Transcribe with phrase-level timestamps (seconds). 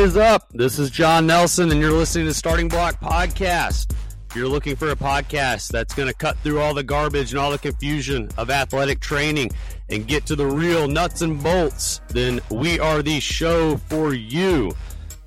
[0.00, 0.48] Is up?
[0.54, 3.92] This is John Nelson, and you're listening to Starting Block Podcast.
[4.30, 7.38] If you're looking for a podcast that's going to cut through all the garbage and
[7.38, 9.50] all the confusion of athletic training
[9.90, 14.72] and get to the real nuts and bolts, then we are the show for you.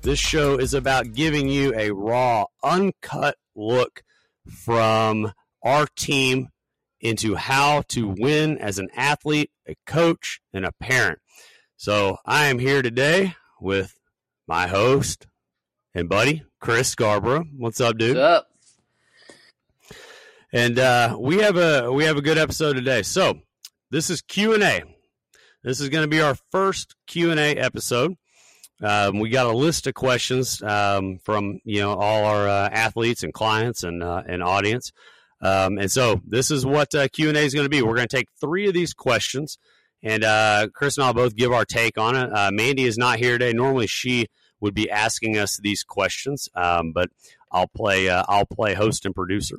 [0.02, 4.02] This show is about giving you a raw, uncut look
[4.64, 6.48] from our team
[6.98, 11.20] into how to win as an athlete, a coach, and a parent.
[11.76, 13.94] So I am here today with
[14.46, 15.26] my host
[15.94, 17.44] and buddy, Chris Scarborough.
[17.56, 18.16] What's up, dude?
[18.16, 18.48] What's up?
[20.52, 23.02] And uh, we have a we have a good episode today.
[23.02, 23.40] So
[23.90, 24.82] this is Q and A.
[25.62, 28.14] This is going to be our first Q and A episode.
[28.82, 33.22] Um, we got a list of questions um, from you know all our uh, athletes
[33.22, 34.92] and clients and uh, and audience.
[35.40, 37.82] Um, and so this is what uh, Q and A is going to be.
[37.82, 39.58] We're going to take three of these questions,
[40.04, 42.30] and uh, Chris and I'll both give our take on it.
[42.32, 43.52] Uh, Mandy is not here today.
[43.52, 44.26] Normally she
[44.60, 47.10] would be asking us these questions, um, but
[47.50, 49.56] I'll play uh, I'll play host and producer.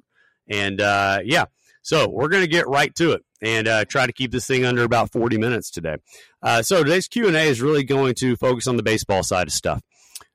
[0.48, 1.46] And uh, yeah,
[1.82, 4.64] so we're going to get right to it and uh, try to keep this thing
[4.64, 5.98] under about 40 minutes today.
[6.42, 9.82] Uh, so today's Q&A is really going to focus on the baseball side of stuff.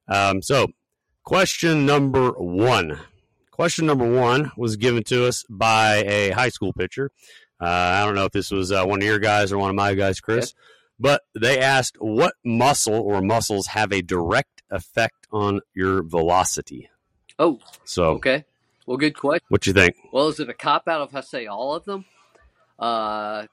[0.09, 0.69] Um, so
[1.25, 2.99] question number one.
[3.53, 7.11] Question number one was given to us by a high school pitcher.
[7.61, 9.77] Uh, I don't know if this was uh, one of your guys or one of
[9.77, 10.55] my guys, Chris,
[10.99, 16.89] but they asked what muscle or muscles have a direct effect on your velocity.
[17.39, 18.45] Oh, So, okay.
[18.87, 19.45] Well, good question.
[19.49, 19.97] what you think?
[20.13, 22.05] Well, is it a cop out if I say all of them?
[22.79, 23.47] Uh,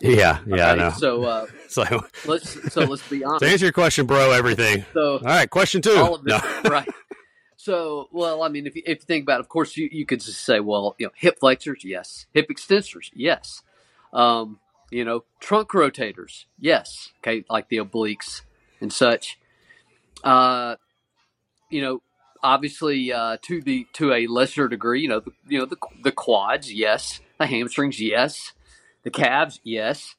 [0.00, 0.90] Yeah, yeah, I know.
[0.90, 1.84] So uh, So,
[2.26, 3.44] let's so let's be to honest.
[3.44, 4.84] answer your question, bro, everything.
[4.94, 5.96] So All right, question two.
[5.96, 6.38] all of No.
[6.38, 6.88] them, right?
[7.64, 10.04] So, well, I mean, if you, if you think about, it, of course, you, you
[10.04, 13.62] could just say, well, you know, hip flexors, yes, hip extensors, yes,
[14.12, 14.58] um,
[14.90, 18.42] you know, trunk rotators, yes, okay, like the obliques
[18.82, 19.38] and such.
[20.22, 20.76] Uh,
[21.70, 22.02] you know,
[22.42, 26.12] obviously, uh, to the to a lesser degree, you know, the, you know, the the
[26.12, 28.52] quads, yes, the hamstrings, yes,
[29.04, 30.16] the calves, yes.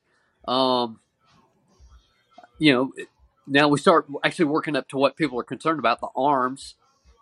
[0.48, 1.00] Um,
[2.58, 2.92] you know,
[3.46, 6.74] now we start actually working up to what people are concerned about the arms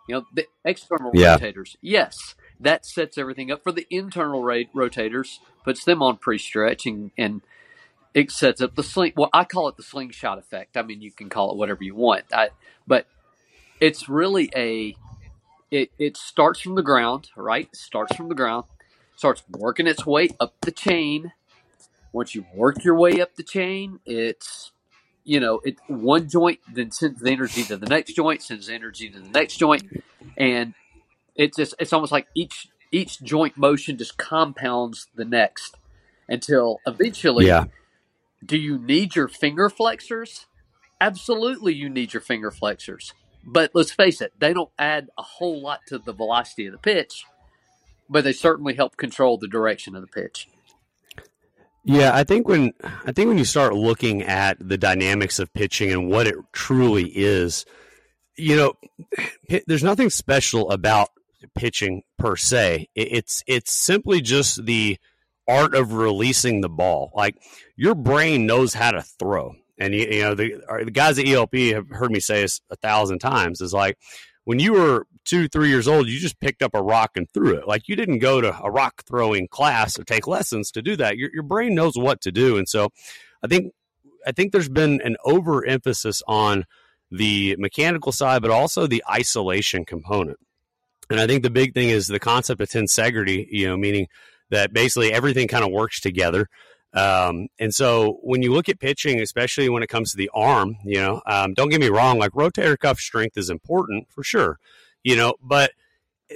[0.08, 1.38] you know the external Yeah.
[1.38, 1.76] rotators.
[1.82, 7.10] Yes that sets everything up for the internal ra- rotators puts them on pre-stretch and,
[7.18, 7.42] and
[8.14, 10.76] it sets up the sling well i call it the slingshot effect.
[10.76, 12.24] I mean you can call it whatever you want.
[12.32, 12.50] I,
[12.86, 13.06] but
[13.80, 14.96] it's really a
[15.70, 17.68] it, it starts from the ground right?
[17.72, 18.64] It starts from the ground
[19.16, 21.32] starts working its way up the chain.
[22.12, 24.72] Once you work your way up the chain it's
[25.24, 28.74] you know, it one joint then sends the energy to the next joint, sends the
[28.74, 29.84] energy to the next joint,
[30.36, 30.74] and
[31.34, 35.76] it's just it's almost like each each joint motion just compounds the next
[36.28, 37.46] until eventually.
[37.46, 37.64] Yeah.
[38.44, 40.46] Do you need your finger flexors?
[41.00, 43.14] Absolutely, you need your finger flexors.
[43.46, 46.78] But let's face it, they don't add a whole lot to the velocity of the
[46.78, 47.24] pitch,
[48.08, 50.48] but they certainly help control the direction of the pitch.
[51.84, 52.72] Yeah, I think when
[53.04, 57.04] I think when you start looking at the dynamics of pitching and what it truly
[57.14, 57.66] is,
[58.36, 58.74] you know,
[59.66, 61.10] there's nothing special about
[61.54, 62.88] pitching per se.
[62.94, 64.96] It's it's simply just the
[65.46, 67.12] art of releasing the ball.
[67.14, 67.36] Like
[67.76, 71.28] your brain knows how to throw, and you, you know the uh, the guys at
[71.28, 73.60] ELP have heard me say this a thousand times.
[73.60, 73.98] Is like
[74.44, 77.54] when you were two, three years old, you just picked up a rock and threw
[77.56, 77.66] it.
[77.66, 81.16] Like you didn't go to a rock throwing class or take lessons to do that.
[81.16, 82.56] Your, your brain knows what to do.
[82.56, 82.90] And so
[83.42, 83.72] I think,
[84.26, 86.64] I think there's been an overemphasis on
[87.10, 90.38] the mechanical side, but also the isolation component.
[91.10, 94.08] And I think the big thing is the concept of tensegrity, you know, meaning
[94.50, 96.48] that basically everything kind of works together.
[96.94, 100.76] Um, and so when you look at pitching, especially when it comes to the arm,
[100.84, 104.58] you know, um, don't get me wrong, like rotator cuff strength is important for sure,
[105.02, 105.72] you know, but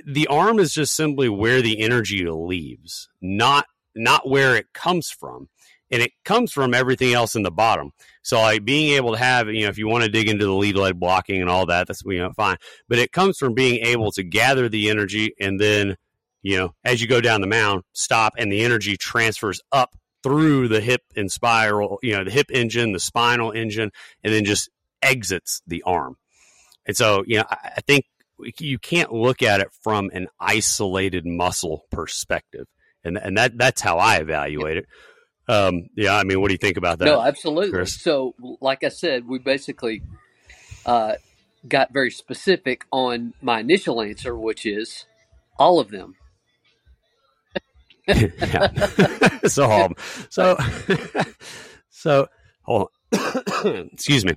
[0.05, 5.49] the arm is just simply where the energy leaves, not not where it comes from.
[5.91, 7.93] And it comes from everything else in the bottom.
[8.23, 10.53] So like being able to have, you know, if you want to dig into the
[10.53, 12.59] lead leg blocking and all that, that's you know fine.
[12.89, 15.97] But it comes from being able to gather the energy and then,
[16.43, 20.69] you know, as you go down the mound, stop and the energy transfers up through
[20.69, 23.91] the hip and spiral, you know, the hip engine, the spinal engine,
[24.23, 24.69] and then just
[25.03, 26.17] exits the arm.
[26.87, 28.07] And so, you know, I, I think
[28.59, 32.67] you can't look at it from an isolated muscle perspective.
[33.05, 34.87] And, and that that's how I evaluate it.
[35.49, 37.07] Um, yeah, I mean, what do you think about that?
[37.07, 37.71] No, absolutely.
[37.71, 38.01] Chris?
[38.01, 40.03] So, like I said, we basically
[40.85, 41.15] uh,
[41.67, 45.07] got very specific on my initial answer, which is
[45.59, 46.17] all of them.
[48.09, 49.39] Yeah.
[49.47, 49.95] so, um,
[50.31, 50.57] so,
[51.91, 52.29] so,
[52.63, 53.89] hold on.
[53.93, 54.35] Excuse me.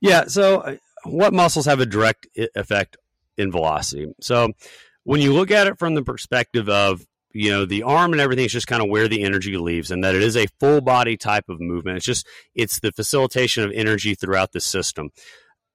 [0.00, 0.24] Yeah.
[0.26, 2.96] So, what muscles have a direct effect
[3.36, 4.12] in velocity?
[4.20, 4.52] So
[5.04, 8.44] when you look at it from the perspective of you know the arm and everything
[8.44, 11.16] is just kind of where the energy leaves and that it is a full body
[11.16, 15.10] type of movement it's just it's the facilitation of energy throughout the system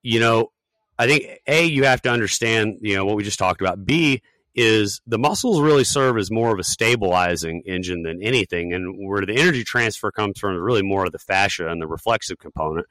[0.01, 0.51] you know
[0.97, 4.21] i think a you have to understand you know what we just talked about b
[4.55, 9.25] is the muscles really serve as more of a stabilizing engine than anything and where
[9.25, 12.85] the energy transfer comes from is really more of the fascia and the reflexive component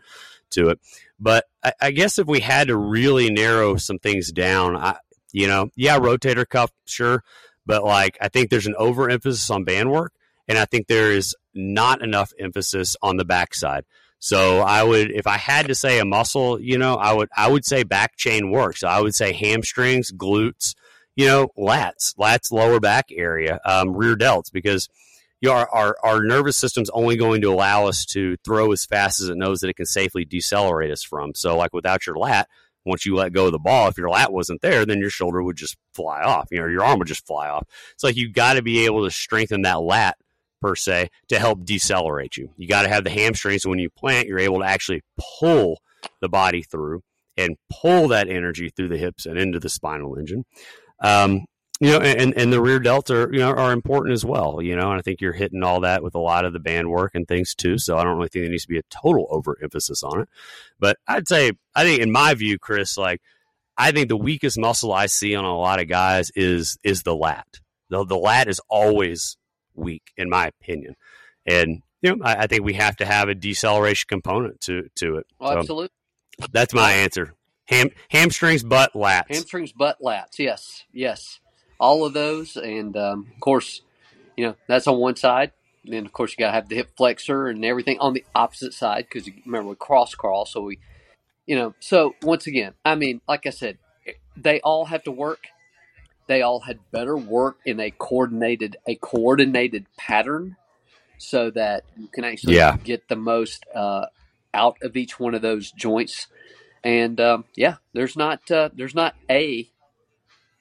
[0.50, 0.80] to it
[1.20, 4.96] but I, I guess if we had to really narrow some things down I,
[5.32, 7.22] you know yeah rotator cuff sure
[7.66, 10.12] but like I think there's an overemphasis on band work,
[10.48, 13.84] and I think there is not enough emphasis on the backside.
[14.18, 17.48] So I would, if I had to say a muscle, you know, I would I
[17.48, 18.76] would say back chain work.
[18.76, 20.74] So I would say hamstrings, glutes,
[21.16, 24.88] you know, lats, lats lower back area, um, rear delts, because
[25.40, 28.84] you know, our, our, our nervous system's only going to allow us to throw as
[28.84, 31.34] fast as it knows that it can safely decelerate us from.
[31.34, 32.48] So like without your lat,
[32.84, 35.42] once you let go of the ball, if your lat wasn't there, then your shoulder
[35.42, 36.48] would just fly off.
[36.50, 37.66] You know, your arm would just fly off.
[37.92, 40.16] It's like you've got to be able to strengthen that lat
[40.60, 42.50] per se to help decelerate you.
[42.56, 43.62] You got to have the hamstrings.
[43.62, 45.02] so when you plant, you're able to actually
[45.40, 45.80] pull
[46.20, 47.02] the body through
[47.36, 50.44] and pull that energy through the hips and into the spinal engine.
[51.02, 51.44] Um,
[51.80, 54.92] you know, and, and the rear delta, you know, are important as well, you know,
[54.92, 57.26] and I think you're hitting all that with a lot of the band work and
[57.26, 57.76] things too.
[57.76, 60.28] So I don't really think there needs to be a total overemphasis on it.
[60.78, 63.20] But I'd say, I think in my view, Chris, like,
[63.76, 67.16] I think the weakest muscle I see on a lot of guys is is the
[67.16, 67.48] lat.
[67.90, 69.36] The, the lat is always
[69.74, 70.94] weak, in my opinion.
[71.46, 75.16] And you know, I, I think we have to have a deceleration component to to
[75.16, 75.26] it.
[75.40, 75.88] so absolutely.
[76.52, 77.34] That's my answer.
[77.66, 79.28] Ham, hamstrings, butt, lats.
[79.28, 80.38] Hamstrings, butt, lats.
[80.38, 81.40] Yes, yes
[81.82, 82.56] all of those.
[82.56, 83.82] And um, of course,
[84.36, 85.50] you know, that's on one side.
[85.84, 88.24] And then, of course, you got to have the hip flexor and everything on the
[88.36, 90.46] opposite side because remember, we cross crawl.
[90.46, 90.78] So we,
[91.44, 93.78] you know, so once again, I mean, like I said,
[94.36, 95.48] they all have to work.
[96.28, 100.56] They all had better work in a coordinated a coordinated pattern,
[101.18, 102.76] so that you can actually yeah.
[102.76, 104.06] get the most uh,
[104.54, 106.28] out of each one of those joints.
[106.84, 109.68] And um, yeah, there's not uh, there's not a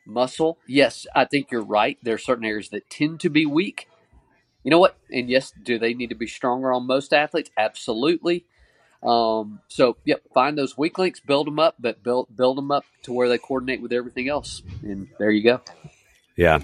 [0.05, 0.57] muscle.
[0.67, 1.97] Yes, I think you're right.
[2.03, 3.87] There are certain areas that tend to be weak.
[4.63, 4.97] You know what?
[5.11, 7.49] And yes, do they need to be stronger on most athletes?
[7.57, 8.45] Absolutely.
[9.03, 12.85] Um, so, yep, find those weak links, build them up, but build build them up
[13.03, 15.61] to where they coordinate with everything else, and there you go.
[16.37, 16.59] Yeah,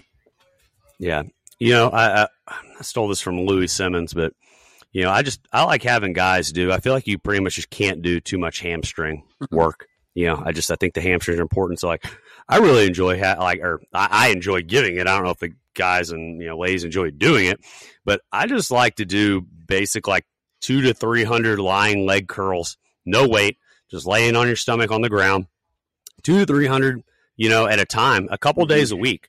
[1.00, 1.24] yeah.
[1.58, 4.34] You know, I, I, I stole this from Louie Simmons, but
[4.92, 6.72] you know, I just I like having guys do.
[6.72, 9.56] I feel like you pretty much just can't do too much hamstring mm-hmm.
[9.56, 9.88] work.
[10.14, 11.80] You know, I just I think the hamstrings are important.
[11.80, 12.06] So like,
[12.50, 15.08] I really enjoy ha- like, or I, I enjoy giving it.
[15.08, 17.60] I don't know if the guys and you know ladies enjoy doing it,
[18.06, 20.26] but I just like to do basic like
[20.62, 23.58] two to three hundred lying leg curls, no weight,
[23.92, 25.48] just laying on your stomach on the ground,
[26.24, 27.04] two to three hundred,
[27.36, 28.76] you know, at a time, a couple mm-hmm.
[28.76, 29.28] days a week.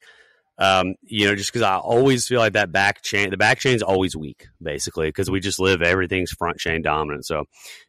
[0.60, 3.76] Um, you know, just because I always feel like that back chain, the back chain
[3.76, 7.26] is always weak, basically, because we just live everything's front chain dominant.
[7.26, 7.44] So,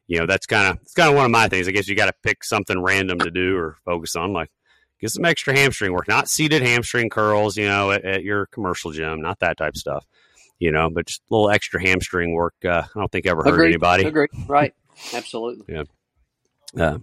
[0.08, 1.68] you know, that's kind of it's kind of one of my things.
[1.68, 4.52] I guess you got to pick something random to do or focus on, like
[5.02, 8.92] get some extra hamstring work, not seated hamstring curls, you know, at, at your commercial
[8.92, 10.06] gym, not that type of stuff,
[10.60, 12.54] you know, but just a little extra hamstring work.
[12.64, 13.70] Uh, I don't think ever hurt Agreed.
[13.70, 14.06] anybody.
[14.06, 14.30] Agreed.
[14.48, 14.74] Right.
[15.14, 15.66] Absolutely.
[15.74, 15.84] yeah.
[16.78, 17.00] Uh,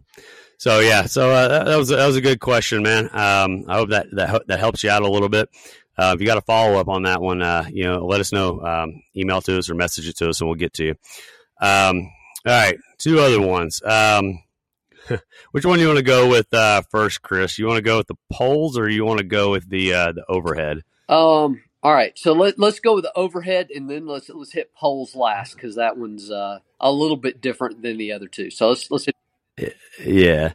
[0.59, 3.05] so yeah, so uh, that, was that was a good question, man.
[3.13, 5.49] Um, I hope that that that helps you out a little bit.
[5.99, 8.33] Uh, if you got a follow up on that one, uh, you know, let us
[8.33, 8.61] know.
[8.61, 10.95] Um, email to us or message it to us, and we'll get to you.
[11.61, 12.11] Um,
[12.47, 13.83] all right, two other ones.
[13.85, 14.43] Um,
[15.53, 17.59] which one do you want to go with uh, first, Chris?
[17.59, 20.13] You want to go with the poles, or you want to go with the uh,
[20.13, 20.83] the overhead?
[21.09, 21.63] Um.
[21.83, 25.15] All right, so let, let's go with the overhead, and then let's let's hit poles
[25.15, 28.51] last because that one's uh, a little bit different than the other two.
[28.51, 29.15] So let's let's hit.
[30.05, 30.53] Yeah.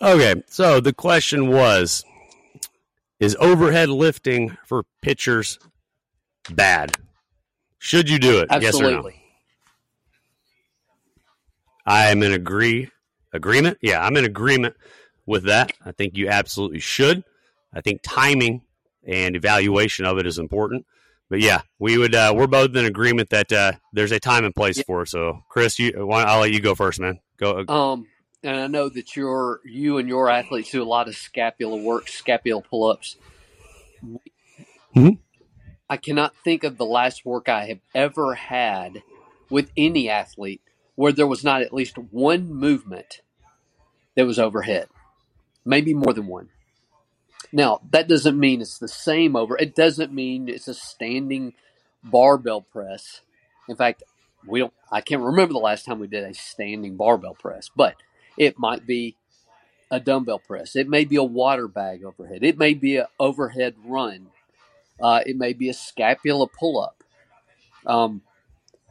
[0.00, 0.42] Okay.
[0.48, 2.04] So the question was:
[3.20, 5.58] Is overhead lifting for pitchers
[6.50, 6.96] bad?
[7.78, 8.48] Should you do it?
[8.50, 8.66] Absolutely.
[8.66, 9.10] Yes or no?
[11.86, 12.90] I am in agree
[13.32, 13.78] agreement.
[13.80, 14.76] Yeah, I'm in agreement
[15.24, 15.72] with that.
[15.84, 17.22] I think you absolutely should.
[17.72, 18.62] I think timing
[19.06, 20.84] and evaluation of it is important.
[21.28, 22.14] But yeah, we would.
[22.14, 24.84] Uh, we're both in agreement that uh, there's a time and place yeah.
[24.86, 25.08] for it.
[25.08, 27.20] So, Chris, you, I'll let you go first, man.
[27.36, 27.64] Go.
[27.68, 28.06] Um,
[28.46, 32.08] and I know that you're you and your athletes do a lot of scapular work,
[32.08, 33.16] scapular pull-ups.
[34.04, 35.08] Mm-hmm.
[35.88, 39.02] I cannot think of the last work I have ever had
[39.50, 40.60] with any athlete
[40.94, 43.20] where there was not at least one movement
[44.14, 44.88] that was overhead,
[45.64, 46.48] maybe more than one.
[47.52, 49.56] Now, that doesn't mean it's the same over.
[49.56, 51.54] It doesn't mean it's a standing
[52.02, 53.20] barbell press.
[53.68, 54.02] In fact,
[54.46, 54.72] we don't.
[54.90, 57.96] I can't remember the last time we did a standing barbell press, but
[58.38, 59.16] it might be
[59.90, 60.76] a dumbbell press.
[60.76, 62.42] It may be a water bag overhead.
[62.42, 64.28] It may be an overhead run.
[65.00, 67.02] Uh, it may be a scapula pull up.
[67.86, 68.22] Um,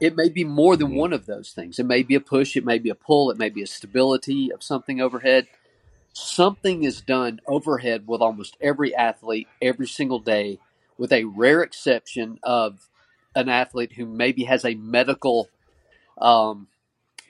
[0.00, 1.78] it may be more than one of those things.
[1.78, 2.56] It may be a push.
[2.56, 3.30] It may be a pull.
[3.30, 5.46] It may be a stability of something overhead.
[6.12, 10.58] Something is done overhead with almost every athlete every single day,
[10.96, 12.88] with a rare exception of
[13.34, 15.48] an athlete who maybe has a medical
[16.18, 16.68] um,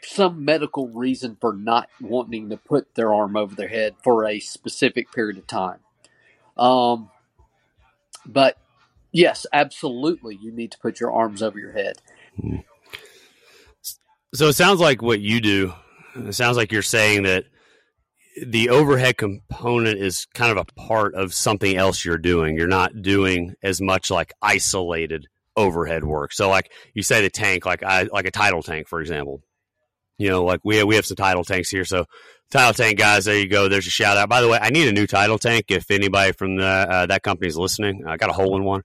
[0.07, 4.39] some medical reason for not wanting to put their arm over their head for a
[4.41, 5.81] specific period of time.
[6.57, 7.11] Um,
[8.25, 8.57] but
[9.13, 11.97] yes, absolutely, you need to put your arms over your head.
[14.35, 15.73] So it sounds like what you do.
[16.15, 17.45] It sounds like you're saying that
[18.45, 22.57] the overhead component is kind of a part of something else you're doing.
[22.57, 26.33] You're not doing as much like isolated overhead work.
[26.33, 29.43] So like you say the tank, like I like a tidal tank, for example.
[30.19, 31.85] You know, like we have, we have some tidal tanks here.
[31.85, 32.07] So
[32.51, 33.69] tidal tank guys, there you go.
[33.69, 34.29] There's a shout out.
[34.29, 35.67] By the way, I need a new tidal tank.
[35.69, 38.83] If anybody from the, uh, that company is listening, I got a hole in one.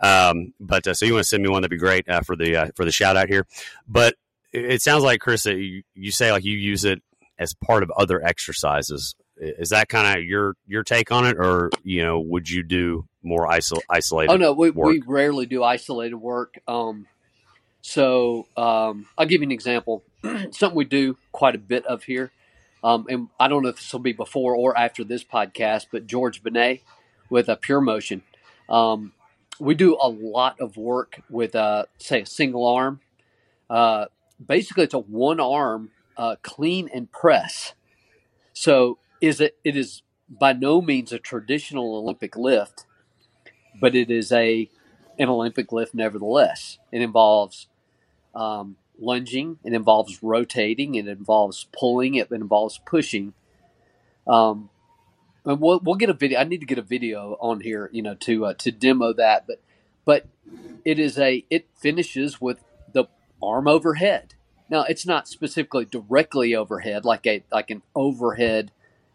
[0.00, 2.34] Um, but uh, so you want to send me one, that'd be great uh, for
[2.36, 3.46] the uh, for the shout out here.
[3.86, 4.14] But
[4.52, 7.02] it sounds like Chris that you, you say like you use it
[7.38, 9.14] as part of other exercises.
[9.36, 13.06] Is that kind of your your take on it, or you know, would you do
[13.22, 14.32] more isol- isolated?
[14.32, 14.88] Oh no, we, work?
[14.88, 16.58] we rarely do isolated work.
[16.66, 17.06] Um,
[17.80, 20.02] so um, I'll give you an example.
[20.50, 22.32] Something we do quite a bit of here,
[22.82, 26.06] um, and I don't know if this will be before or after this podcast, but
[26.06, 26.82] George Benet
[27.28, 28.22] with a Pure Motion,
[28.68, 29.12] um,
[29.58, 33.00] we do a lot of work with, uh, say, a single arm.
[33.68, 34.06] Uh,
[34.44, 37.74] basically, it's a one arm uh, clean and press.
[38.52, 39.56] So is it?
[39.64, 42.84] It is by no means a traditional Olympic lift,
[43.80, 44.68] but it is a
[45.18, 46.78] an Olympic lift nevertheless.
[46.92, 47.68] It involves
[48.34, 53.34] um, lunging, it involves rotating, it involves pulling, it involves pushing.
[54.26, 54.70] Um,
[55.44, 56.38] and we'll, we'll get a video.
[56.38, 59.46] I need to get a video on here, you know, to uh, to demo that.
[59.46, 59.60] But
[60.04, 60.26] but
[60.84, 63.06] it is a it finishes with the
[63.42, 64.34] arm overhead.
[64.68, 68.70] Now it's not specifically directly overhead, like a like an overhead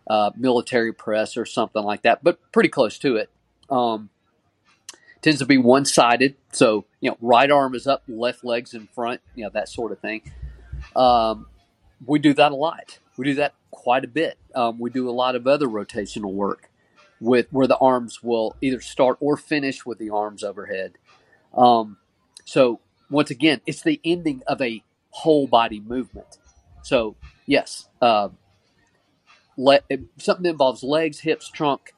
[0.07, 3.29] uh, military press or something like that, but pretty close to it.
[3.69, 4.09] Um,
[5.25, 6.35] tends to be one sided.
[6.51, 9.91] So, you know, right arm is up, left leg's in front, you know, that sort
[9.91, 10.21] of thing.
[10.95, 11.47] Um,
[12.05, 12.99] we do that a lot.
[13.17, 14.37] We do that quite a bit.
[14.53, 16.69] Um, we do a lot of other rotational work
[17.19, 20.99] with where the arms will either start or finish with the arms overhead.
[21.55, 21.97] Um,
[22.43, 22.79] so,
[23.09, 26.37] once again, it's the ending of a whole body movement.
[26.83, 27.15] So,
[27.47, 28.29] yes, uh,
[29.57, 29.85] let,
[30.17, 31.95] something that involves legs, hips, trunk,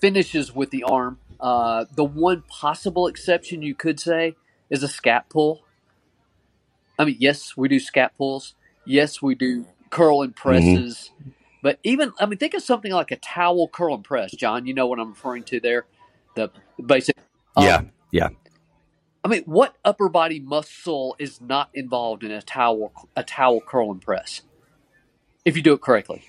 [0.00, 4.36] finishes with the arm uh, the one possible exception you could say
[4.68, 5.64] is a scap pull.
[6.98, 8.54] I mean, yes, we do scap pulls.
[8.84, 11.10] Yes, we do curl and presses.
[11.20, 11.30] Mm-hmm.
[11.62, 14.66] But even, I mean, think of something like a towel curl and press, John.
[14.66, 15.86] You know what I'm referring to there?
[16.34, 16.50] The
[16.84, 17.16] basic.
[17.56, 18.28] Um, yeah, yeah.
[19.22, 23.92] I mean, what upper body muscle is not involved in a towel a towel curl
[23.92, 24.42] and press?
[25.44, 26.24] If you do it correctly.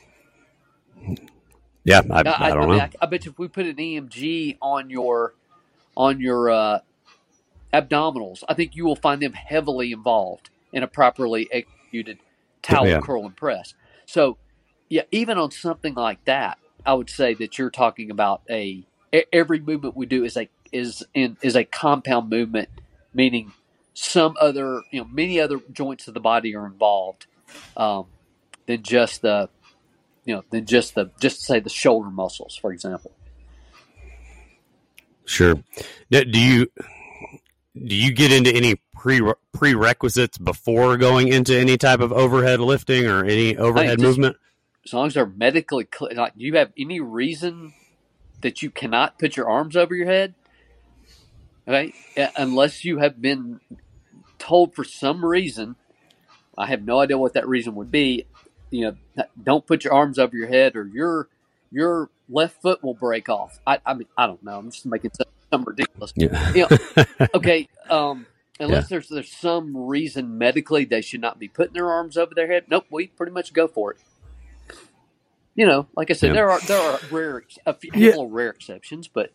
[1.84, 2.90] Yeah, I, I, I don't I mean, know.
[3.02, 5.34] I, bet you if we put an EMG on your
[5.98, 6.80] on your uh,
[7.74, 12.20] abdominals, I think you will find them heavily involved in a properly executed
[12.62, 13.00] towel yeah.
[13.00, 13.74] curl and press.
[14.06, 14.38] So,
[14.90, 18.84] yeah, even on something like that, I would say that you're talking about a
[19.34, 22.70] every movement we do is a is in is a compound movement,
[23.14, 23.54] meaning
[23.94, 27.26] some other you know many other joints of the body are involved
[27.76, 28.06] um,
[28.68, 29.50] than just the
[30.26, 33.12] you know, than just the just say the shoulder muscles, for example.
[35.26, 35.56] Sure.
[36.10, 36.68] Now, do you
[37.76, 39.22] do you get into any pre
[39.54, 44.38] prerequisites before going into any type of overhead lifting or any overhead just, movement?
[44.86, 47.74] As long as they're medically clear, like, do you have any reason
[48.42, 50.34] that you cannot put your arms over your head?
[51.68, 53.60] Okay, uh, unless you have been
[54.40, 55.76] told for some reason,
[56.58, 58.26] I have no idea what that reason would be
[58.72, 61.28] you know, don't put your arms over your head or your
[61.72, 63.60] your left foot will break off.
[63.68, 64.58] I, I mean, I don't know.
[64.58, 65.12] I'm just making
[65.52, 66.14] some ridiculous.
[66.16, 66.54] Yeah.
[66.54, 67.68] You know, okay.
[67.90, 68.26] Um,
[68.60, 68.88] unless yeah.
[68.90, 72.66] there's there's some reason medically they should not be putting their arms over their head.
[72.70, 73.98] Nope, we pretty much go for it.
[75.54, 76.34] You know, like I said, yeah.
[76.34, 78.14] there are there are rare a few yeah.
[78.26, 79.32] rare exceptions, but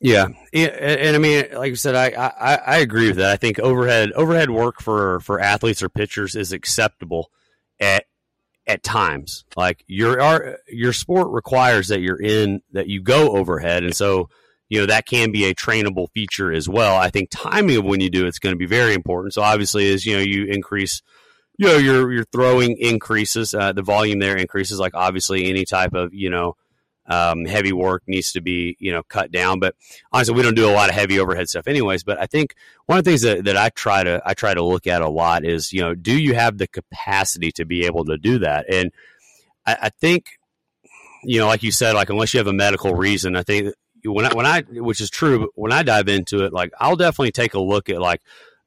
[0.00, 3.32] yeah, and, and, I mean, like I said, I, I, I agree with that.
[3.32, 7.30] I think overhead overhead work for for athletes or pitchers is acceptable
[7.80, 8.04] at
[8.68, 9.44] at times.
[9.56, 14.28] Like your our, your sport requires that you're in that you go overhead, and so
[14.68, 16.96] you know that can be a trainable feature as well.
[16.96, 19.34] I think timing of when you do it's going to be very important.
[19.34, 21.02] So obviously, as you know, you increase
[21.56, 24.78] you know your your throwing increases, uh, the volume there increases.
[24.78, 26.54] Like obviously, any type of you know
[27.08, 29.58] um, heavy work needs to be you know cut down.
[29.58, 29.74] But
[30.12, 32.04] honestly, we don't do a lot of heavy overhead stuff, anyways.
[32.04, 32.54] But I think
[32.86, 35.08] one of the things that, that I try to I try to look at a
[35.08, 38.66] lot is you know do you have the capacity to be able to do that?
[38.72, 38.92] And
[39.66, 40.38] I, I think
[41.24, 43.74] you know, like you said, like unless you have a medical reason, I think
[44.04, 47.32] when I, when I which is true, when I dive into it, like I'll definitely
[47.32, 48.20] take a look at like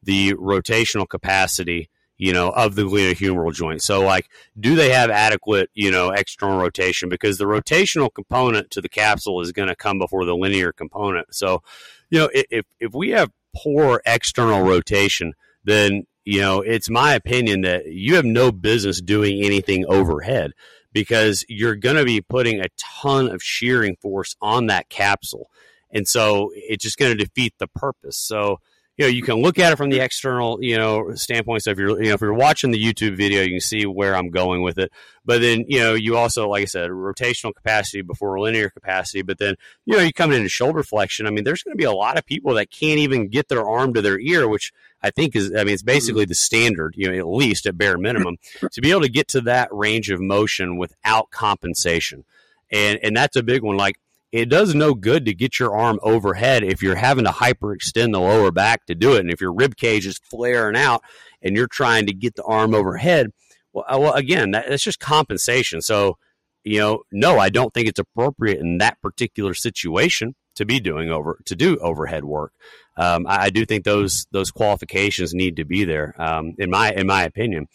[0.03, 1.89] the rotational capacity
[2.21, 3.81] you know, of the glenohumeral joint.
[3.81, 7.09] So, like, do they have adequate, you know, external rotation?
[7.09, 11.33] Because the rotational component to the capsule is going to come before the linear component.
[11.33, 11.63] So,
[12.11, 17.61] you know, if if we have poor external rotation, then you know, it's my opinion
[17.61, 20.51] that you have no business doing anything overhead
[20.93, 25.49] because you're going to be putting a ton of shearing force on that capsule.
[25.91, 28.17] And so it's just going to defeat the purpose.
[28.17, 28.59] So,
[29.01, 31.63] you know you can look at it from the external you know standpoint.
[31.63, 34.15] So if you're you know if you're watching the YouTube video, you can see where
[34.15, 34.91] I'm going with it.
[35.25, 39.24] But then you know you also like I said rotational capacity before linear capacity.
[39.24, 39.55] But then
[39.86, 41.25] you know you come into shoulder flexion.
[41.25, 43.67] I mean, there's going to be a lot of people that can't even get their
[43.67, 45.88] arm to their ear, which I think is I mean it's mm-hmm.
[45.88, 46.93] basically the standard.
[46.96, 48.38] You know at least at bare minimum
[48.72, 52.24] to be able to get to that range of motion without compensation.
[52.72, 53.77] And and that's a big one.
[53.77, 53.98] Like
[54.31, 58.19] it does no good to get your arm overhead if you're having to hyperextend the
[58.19, 59.19] lower back to do it.
[59.19, 61.03] And if your rib cage is flaring out
[61.41, 63.31] and you're trying to get the arm overhead,
[63.73, 65.81] well, uh, well again, that, that's just compensation.
[65.81, 66.17] So,
[66.63, 71.09] you know, no, I don't think it's appropriate in that particular situation to be doing
[71.09, 72.53] over to do overhead work.
[72.97, 76.91] Um, I, I, do think those those qualifications need to be there, um, in my
[76.91, 77.67] in my opinion.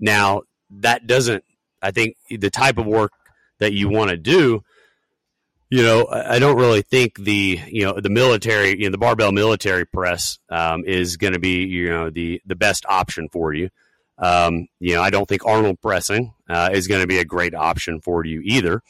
[0.00, 1.44] Now, that doesn't.
[1.82, 3.12] I think the type of work
[3.60, 4.62] that you want to do
[5.72, 9.32] you know, I don't really think the you know the military, you know, the barbell
[9.32, 13.70] military press um, is going to be you know the the best option for you.
[14.18, 17.54] Um, you know, I don't think Arnold pressing uh, is going to be a great
[17.54, 18.82] option for you either.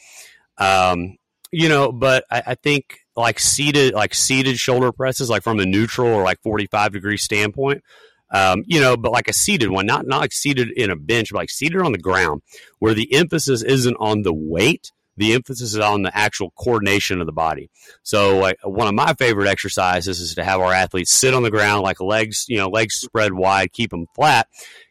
[0.59, 1.19] Um,
[1.53, 5.65] you know, but I, I, think like seated like seated shoulder presses, like from a
[5.65, 7.85] neutral or like forty five degree standpoint.
[8.33, 11.31] Um, you know, but like a seated one, not not like seated in a bench,
[11.31, 12.43] but like seated on the ground,
[12.81, 17.27] where the emphasis isn't on the weight, the emphasis is on the actual coordination of
[17.27, 17.71] the body.
[18.03, 21.51] So, like one of my favorite exercises is to have our athletes sit on the
[21.51, 24.49] ground, like legs, you know, legs spread wide, keep them flat,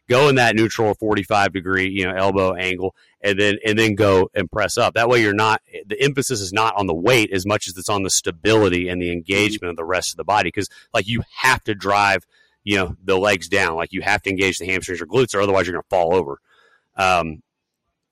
[0.08, 4.30] go in that neutral 45 degree, you know, elbow angle, and then and then go
[4.34, 4.94] and press up.
[4.94, 7.88] That way, you're not the emphasis is not on the weight as much as it's
[7.88, 10.48] on the stability and the engagement of the rest of the body.
[10.48, 12.24] Because like you have to drive,
[12.62, 15.40] you know, the legs down, like you have to engage the hamstrings or glutes, or
[15.40, 16.40] otherwise you're going to fall over.
[16.96, 17.42] Um,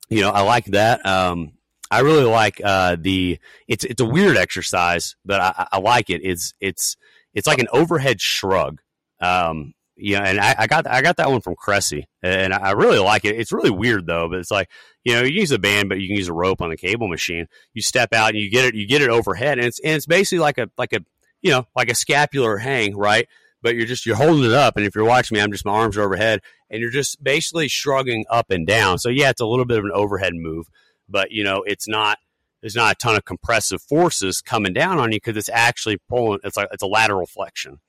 [0.09, 1.05] you know, I like that.
[1.05, 1.53] Um,
[1.91, 6.21] I really like uh, the it's it's a weird exercise, but I, I, like it.
[6.23, 6.95] It's it's
[7.33, 8.79] it's like an overhead shrug.
[9.19, 12.97] Um, yeah, and I, I, got I got that one from Cressey, and I really
[12.97, 13.37] like it.
[13.37, 14.69] It's really weird though, but it's like
[15.03, 17.09] you know you use a band, but you can use a rope on the cable
[17.09, 17.47] machine.
[17.73, 20.05] You step out and you get it you get it overhead, and it's and it's
[20.05, 21.01] basically like a like a
[21.41, 23.27] you know like a scapular hang, right?
[23.61, 25.73] But you're just you're holding it up, and if you're watching me, I'm just my
[25.73, 28.97] arms are overhead, and you're just basically shrugging up and down.
[28.97, 30.67] So yeah, it's a little bit of an overhead move
[31.11, 32.17] but you know it's not
[32.61, 36.39] there's not a ton of compressive forces coming down on you because it's actually pulling
[36.43, 37.79] it's like it's a lateral flexion.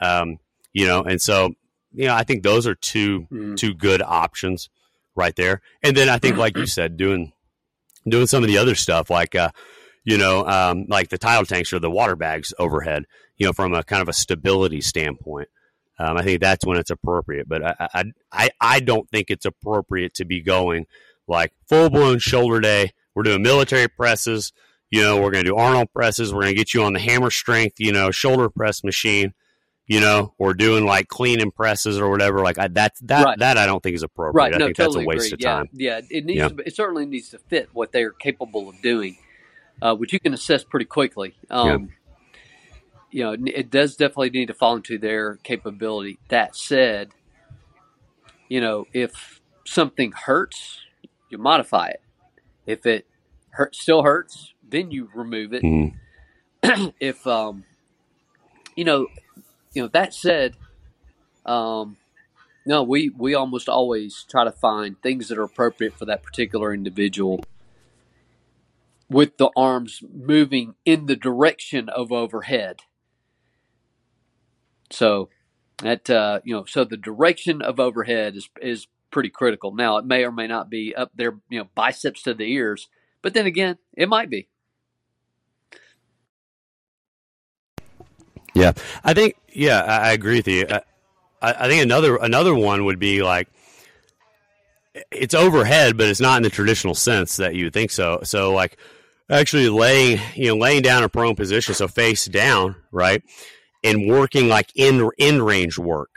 [0.00, 0.38] Um,
[0.72, 1.54] you know and so
[1.92, 3.56] you know i think those are two mm.
[3.56, 4.68] two good options
[5.16, 5.60] right there.
[5.82, 7.32] And then i think like you said doing
[8.08, 9.50] doing some of the other stuff like uh
[10.04, 13.04] you know um, like the tidal tanks or the water bags overhead
[13.38, 15.48] you know from a kind of a stability standpoint.
[16.00, 20.14] Um, I think that's when it's appropriate, but I, I I don't think it's appropriate
[20.14, 20.86] to be going
[21.28, 22.92] like full blown shoulder day.
[23.14, 24.52] We're doing military presses.
[24.90, 26.32] You know, we're going to do Arnold presses.
[26.32, 29.34] We're going to get you on the hammer strength, you know, shoulder press machine.
[29.90, 32.40] You know, or doing like clean and presses or whatever.
[32.40, 33.38] Like I, that, that, right.
[33.38, 34.34] that I don't think is appropriate.
[34.34, 34.54] Right.
[34.54, 35.46] I no, think totally that's a waste agree.
[35.46, 35.68] of time.
[35.72, 36.18] Yeah, yeah.
[36.18, 36.38] It needs.
[36.38, 36.48] Yeah.
[36.48, 39.16] To, it certainly needs to fit what they're capable of doing,
[39.80, 41.36] uh, which you can assess pretty quickly.
[41.48, 41.90] Um,
[43.10, 43.30] yeah.
[43.30, 46.18] You know, it does definitely need to fall into their capability.
[46.28, 47.08] That said,
[48.50, 50.82] you know, if something hurts
[51.30, 52.00] you modify it.
[52.66, 53.06] If it
[53.50, 55.62] hurt, still hurts, then you remove it.
[55.62, 55.94] Mm.
[57.00, 57.64] if um,
[58.76, 59.08] you know,
[59.72, 59.88] you know.
[59.88, 60.56] That said,
[61.46, 61.96] um,
[62.66, 66.74] no, we we almost always try to find things that are appropriate for that particular
[66.74, 67.44] individual,
[69.08, 72.80] with the arms moving in the direction of overhead.
[74.90, 75.28] So
[75.82, 79.74] that uh, you know, so the direction of overhead is is pretty critical.
[79.74, 82.88] Now, it may or may not be up there, you know, biceps to the ears,
[83.22, 84.48] but then again, it might be.
[88.54, 88.72] Yeah,
[89.04, 89.36] I think.
[89.52, 90.66] Yeah, I, I agree with you.
[90.66, 90.80] Uh,
[91.40, 93.48] I, I, think another another one would be like,
[95.10, 98.20] it's overhead, but it's not in the traditional sense that you think so.
[98.24, 98.76] So like
[99.30, 103.22] actually laying, you know, laying down a prone position, so face down, right,
[103.84, 106.10] and working like in in range work.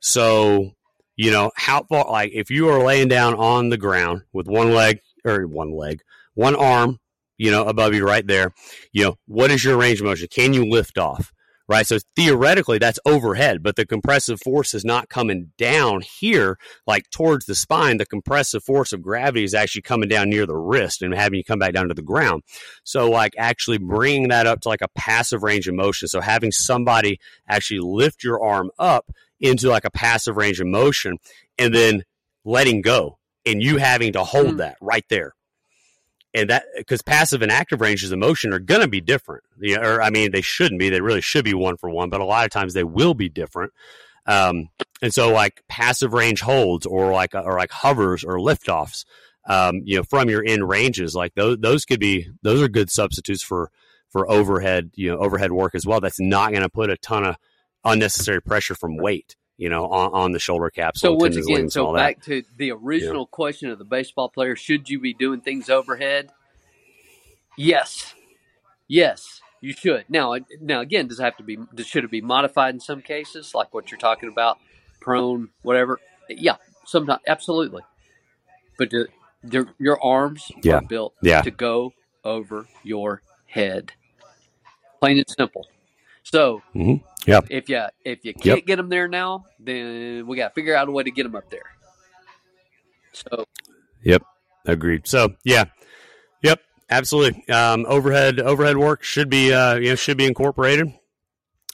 [0.00, 0.74] So
[1.18, 4.72] you know how far, like if you are laying down on the ground with one
[4.72, 6.00] leg or one leg,
[6.34, 7.00] one arm,
[7.36, 8.54] you know, above you right there,
[8.92, 10.28] you know, what is your range of motion?
[10.30, 11.32] Can you lift off?
[11.68, 11.86] right?
[11.86, 17.44] So theoretically, that's overhead, but the compressive force is not coming down here, like towards
[17.44, 17.98] the spine.
[17.98, 21.44] The compressive force of gravity is actually coming down near the wrist and having you
[21.44, 22.42] come back down to the ground.
[22.84, 26.08] So, like, actually bringing that up to like a passive range of motion.
[26.08, 31.16] So, having somebody actually lift your arm up into like a passive range of motion
[31.58, 32.04] and then
[32.44, 34.56] letting go and you having to hold mm-hmm.
[34.58, 35.34] that right there
[36.34, 39.44] and that because passive and active ranges of motion are going to be different.
[39.58, 40.90] You know, or I mean, they shouldn't be.
[40.90, 43.28] They really should be one for one, but a lot of times they will be
[43.28, 43.72] different.
[44.26, 44.68] Um,
[45.00, 49.04] and so, like passive range holds, or like or like hovers or liftoffs,
[49.48, 52.90] um, you know, from your in ranges, like those those could be those are good
[52.90, 53.70] substitutes for
[54.10, 56.00] for overhead, you know, overhead work as well.
[56.00, 57.36] That's not going to put a ton of
[57.88, 61.10] unnecessary pressure from weight you know, on, on the shoulder capsule.
[61.10, 63.32] So once again, so back to the original yeah.
[63.32, 66.30] question of the baseball player: Should you be doing things overhead?
[67.56, 68.14] Yes,
[68.86, 70.04] yes, you should.
[70.08, 71.58] Now, now again, does it have to be?
[71.84, 74.58] Should it be modified in some cases, like what you're talking about,
[75.00, 75.98] prone, whatever?
[76.28, 77.82] Yeah, sometimes absolutely.
[78.78, 79.08] But the,
[79.42, 80.76] the, your arms yeah.
[80.76, 81.42] are built yeah.
[81.42, 83.90] to go over your head,
[85.00, 85.66] plain and simple.
[86.30, 87.02] So, mm-hmm.
[87.26, 88.66] yeah, if you if you can't yep.
[88.66, 91.34] get them there now, then we got to figure out a way to get them
[91.34, 91.62] up there.
[93.12, 93.46] So,
[94.04, 94.22] yep,
[94.66, 95.08] agreed.
[95.08, 95.64] So, yeah,
[96.42, 96.60] yep,
[96.90, 97.48] absolutely.
[97.48, 100.92] Um, overhead overhead work should be uh, you know should be incorporated,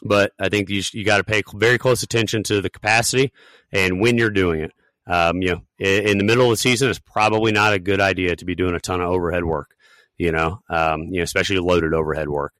[0.05, 3.33] but I think you you got to pay very close attention to the capacity
[3.73, 4.73] and when you're doing it.
[5.07, 8.01] Um, you know, in, in, the middle of the season, it's probably not a good
[8.01, 9.75] idea to be doing a ton of overhead work.
[10.17, 12.55] You know, um, you know, especially loaded overhead work.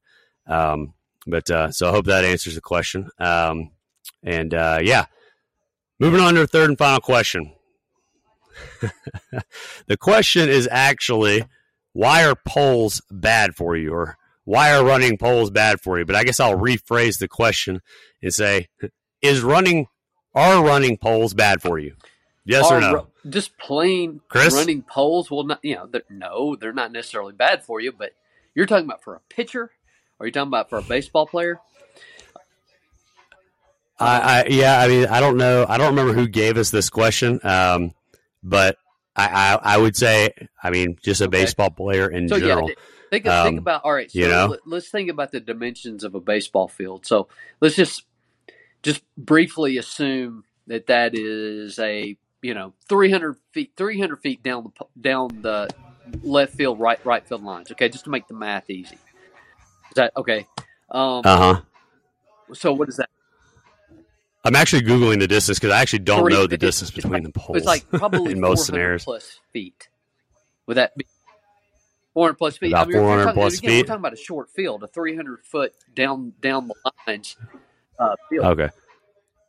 [0.47, 0.93] Um,
[1.27, 3.11] but uh, so I hope that answers the question.
[3.19, 3.71] Um,
[4.23, 5.07] and uh, yeah,
[5.99, 7.53] moving on to the third and final question.
[9.87, 11.45] the question is actually
[11.93, 16.05] why are poles bad for you, or why are running poles bad for you?
[16.05, 17.81] But I guess I'll rephrase the question
[18.23, 18.69] and say,
[19.23, 19.87] is running
[20.35, 21.95] are running poles bad for you?
[22.45, 23.07] Yes are, or no?
[23.29, 24.53] Just plain Chris?
[24.53, 25.31] running poles.
[25.31, 28.13] Well, not you know, they're, no, they're not necessarily bad for you, but
[28.55, 29.71] you're talking about for a pitcher
[30.21, 31.61] are you talking about for a baseball player?
[33.99, 35.67] I, I yeah, I mean, I don't know.
[35.69, 37.95] I don't remember who gave us this question, um,
[38.43, 38.77] but
[39.15, 41.43] I, I, I would say, I mean, just a okay.
[41.43, 42.69] baseball player in so, general.
[42.69, 42.75] Yeah,
[43.11, 44.11] think, um, think about all right.
[44.11, 47.07] So you know, let's think about the dimensions of a baseball field.
[47.07, 47.29] So
[47.61, 48.05] let's just
[48.83, 54.87] just briefly assume that that is a you know 300 feet 300 feet down the
[55.01, 55.71] down the
[56.23, 57.71] left field right right field lines.
[57.71, 58.99] Okay, just to make the math easy.
[59.97, 60.47] That okay?
[60.91, 61.61] Um, uh huh.
[62.53, 63.11] So what is that?
[64.45, 67.31] I'm actually googling the distance because I actually don't Three, know the distance between the
[67.31, 67.57] poles.
[67.57, 69.89] It's like probably in most scenarios plus feet.
[70.67, 71.07] Would that be
[72.13, 72.73] 400 plus feet?
[72.73, 73.77] About I mean, 400 talking, plus again, feet.
[73.77, 76.75] We're talking about a short field, a 300 foot down down the
[77.07, 77.37] lines.
[77.99, 78.45] Uh, field.
[78.47, 78.69] Okay.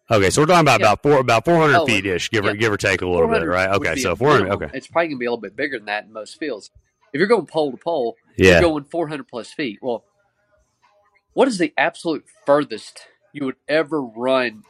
[0.10, 0.88] Okay, so we're talking about yeah.
[0.88, 2.52] about four about 400 oh, feet ish, give yeah.
[2.52, 3.70] or give or take a little bit, right?
[3.72, 4.52] Okay, so 400.
[4.52, 6.70] Okay, it's probably gonna be a little bit bigger than that in most fields.
[7.12, 8.60] If you're going pole to pole, yeah.
[8.60, 9.80] you're going 400 plus feet.
[9.82, 10.04] Well,
[11.36, 14.64] what is the absolute furthest you would ever run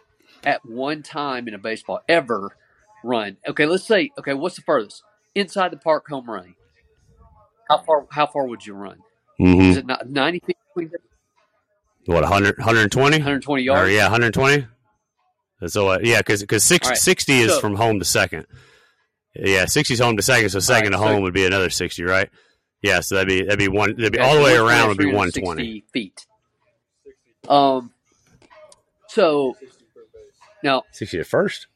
[0.44, 2.02] at one time in a baseball?
[2.10, 2.58] Ever
[3.04, 3.38] run?
[3.48, 4.12] Okay, let's say.
[4.18, 6.56] Okay, what's the furthest inside the park home run?
[7.70, 8.08] How far?
[8.12, 9.00] How far would you run?
[9.40, 9.62] Mm-hmm.
[9.62, 10.58] Is it not ninety feet?
[12.06, 13.18] What 100, 120?
[13.18, 13.90] 120 yards.
[13.90, 14.68] Or, yeah, 120.
[15.68, 16.98] So uh, yeah, because because right.
[16.98, 18.46] 60 is so, from home to second.
[19.34, 21.70] Yeah, 60 is home to second, so second right, to home so, would be another
[21.70, 22.30] 60, right?
[22.82, 23.96] Yeah, so that'd be that'd be one.
[23.96, 26.26] That'd be all the way around would be 120 feet.
[27.50, 27.92] Um,
[29.08, 29.56] so
[30.64, 31.68] now sixty to first.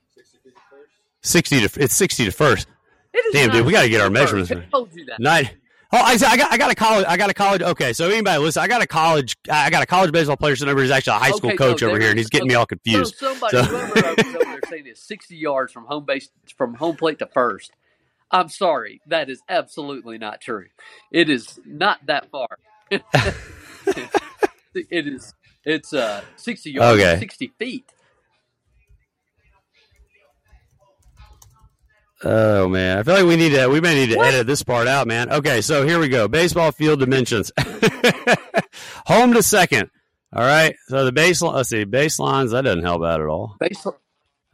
[1.22, 2.68] Sixty to it's sixty to first.
[3.34, 4.52] Damn, dude, we got to get our measurements.
[4.52, 5.20] I told you that.
[5.20, 5.50] Nine.
[5.92, 7.64] Oh, I, I got I got a college I got a college.
[7.64, 10.68] Okay, so anybody listen, I got a college I got a college baseball player So
[10.68, 10.82] over.
[10.82, 12.54] He's actually a high school okay, coach no, over here, and he's getting okay.
[12.54, 13.16] me all confused.
[13.16, 13.76] So somebody so.
[13.76, 17.72] over there saying it's sixty yards from home base from home plate to first.
[18.32, 20.68] I'm sorry, that is absolutely not true.
[21.12, 22.60] It is not that far.
[22.92, 23.02] it
[25.08, 25.34] is
[25.66, 27.20] it's uh, 60 yards, okay.
[27.20, 27.92] 60 feet.
[32.22, 33.68] Oh man, I feel like we need to.
[33.68, 34.34] We may need to what?
[34.34, 35.32] edit this part out, man.
[35.32, 36.28] Okay, so here we go.
[36.28, 37.50] Baseball field dimensions.
[39.06, 39.90] Home to second.
[40.36, 40.76] All right.
[40.88, 41.54] So the baseline.
[41.54, 41.86] Let's see.
[41.86, 42.52] Baselines.
[42.52, 43.56] That doesn't help out at all.
[43.86, 43.94] All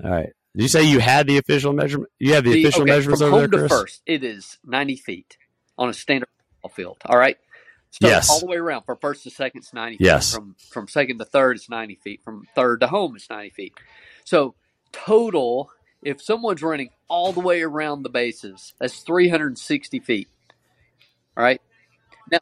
[0.04, 0.30] right.
[0.56, 2.12] Did you say you had the official measurement?
[2.20, 3.82] You have the, The- official okay, measurements from over home there, to Chris?
[3.82, 5.38] first, it is 90 feet
[5.78, 6.30] on a standard
[6.74, 6.98] field.
[7.06, 7.38] All right.
[8.02, 8.30] So Yes.
[8.30, 10.06] all the way around from first to second, it's 90 feet.
[10.06, 10.34] Yes.
[10.36, 12.22] From from second to third, it's 90 feet.
[12.24, 13.74] From third to home, it's 90 feet.
[14.26, 14.54] So
[14.92, 15.70] total,
[16.02, 20.28] if someone's running all the way around the bases, that's 360 feet.
[21.38, 21.62] All right.
[22.30, 22.40] Now,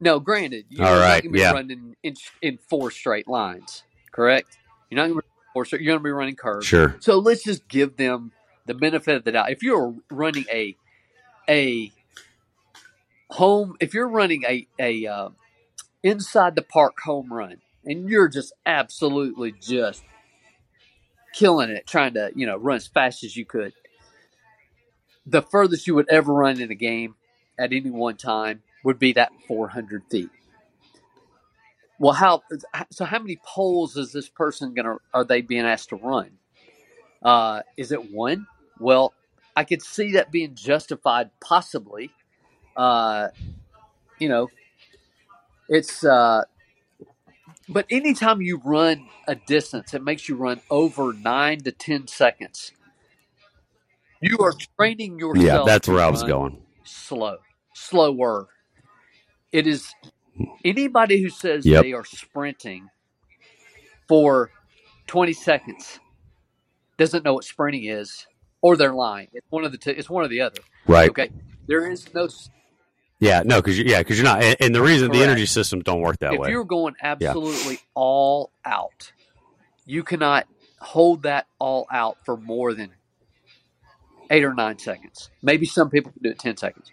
[0.00, 1.52] no, granted, you're All not going to be yeah.
[1.52, 4.58] running in, in four straight lines, correct?
[4.90, 5.82] You're not going to be four straight.
[5.82, 6.66] You're going to be running curves.
[6.66, 6.96] Sure.
[6.98, 8.32] So let's just give them
[8.66, 9.50] the benefit of the doubt.
[9.52, 10.76] If you're running a
[11.48, 11.92] a
[13.32, 15.28] home, if you're running a a uh,
[16.02, 20.02] inside the park home run, and you're just absolutely just
[21.32, 23.72] killing it, trying to you know run as fast as you could,
[25.26, 27.14] the furthest you would ever run in a game
[27.58, 30.30] at any one time would be that 400 feet.
[31.98, 32.42] Well, how
[32.90, 33.04] so?
[33.04, 34.96] How many poles is this person gonna?
[35.14, 36.32] Are they being asked to run?
[37.22, 38.46] Uh, is it one?
[38.80, 39.14] Well,
[39.54, 42.10] I could see that being justified, possibly.
[42.76, 43.28] Uh,
[44.18, 44.50] you know,
[45.68, 46.04] it's.
[46.04, 46.44] Uh,
[47.68, 52.72] but anytime you run a distance, it makes you run over nine to ten seconds.
[54.20, 55.44] You are training yourself.
[55.44, 56.62] Yeah, that's to where I was going.
[56.84, 57.38] Slow,
[57.74, 58.48] slower.
[59.52, 59.94] It is
[60.64, 61.82] anybody who says Yep.
[61.82, 62.88] they are sprinting
[64.08, 64.50] for
[65.06, 66.00] twenty seconds
[66.98, 68.26] doesn't know what sprinting is,
[68.60, 69.28] or they're lying.
[69.32, 69.90] It's one of the two.
[69.90, 70.60] It's one or the other.
[70.86, 71.10] Right.
[71.10, 71.30] Okay,
[71.66, 72.28] there is no.
[73.22, 73.42] Yeah.
[73.44, 76.18] No, because yeah, because you're not, and, and the reason the energy systems don't work
[76.18, 76.48] that if way.
[76.48, 79.12] If you're going absolutely all out,
[79.86, 80.46] you cannot
[80.80, 82.90] hold that all out for more than
[84.28, 85.30] eight or nine seconds.
[85.40, 86.90] Maybe some people can do it ten seconds,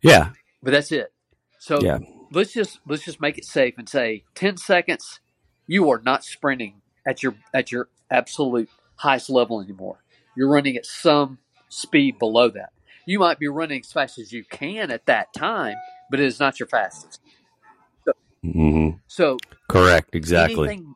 [0.00, 0.30] Yeah.
[0.62, 1.12] but that's it.
[1.58, 1.98] So Yeah.
[2.30, 5.20] let's just let's just make it safe and say ten seconds.
[5.66, 9.98] You are not sprinting at your at your absolute highest level anymore.
[10.34, 11.38] You're running at some
[11.68, 12.72] speed below that.
[13.06, 15.76] You might be running as fast as you can at that time,
[16.10, 17.20] but it is not your fastest.
[18.42, 19.38] hmm So
[19.68, 20.14] Correct.
[20.14, 20.68] Exactly.
[20.68, 20.94] Anything,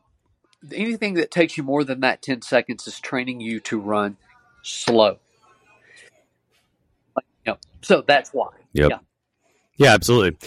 [0.73, 4.17] anything that takes you more than that 10 seconds is training you to run
[4.63, 5.17] slow.
[7.15, 8.49] Like, you know, so that's why.
[8.73, 8.91] Yep.
[8.91, 8.99] Yeah.
[9.77, 10.37] Yeah, absolutely.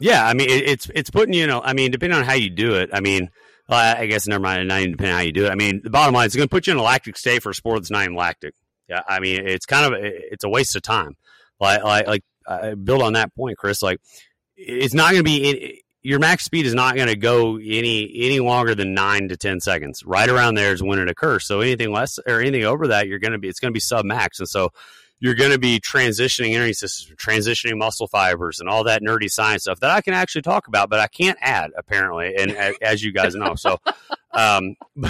[0.00, 2.50] Yeah, I mean, it, it's it's putting you know, I mean, depending on how you
[2.50, 2.90] do it.
[2.92, 3.30] I mean,
[3.68, 4.68] well, I I guess never mind.
[4.68, 5.50] Not even depending on how you do it.
[5.50, 7.42] I mean, the bottom line is it's going to put you in a lactic state
[7.42, 8.54] for a sport that's not even lactic.
[8.88, 11.16] Yeah, I mean, it's kind of it's a waste of time.
[11.60, 13.82] Like like like build on that point, Chris.
[13.82, 14.00] Like,
[14.56, 18.10] it's not going to be it, your max speed is not going to go any
[18.14, 20.02] any longer than nine to ten seconds.
[20.04, 21.46] Right around there is when it occurs.
[21.46, 23.80] So anything less or anything over that, you're going to be it's going to be
[23.80, 24.70] sub max, and so
[25.18, 29.62] you're going to be transitioning energy systems, transitioning muscle fibers, and all that nerdy science
[29.62, 33.12] stuff that I can actually talk about, but I can't add apparently, and as you
[33.12, 33.78] guys know, so.
[34.32, 34.74] Um,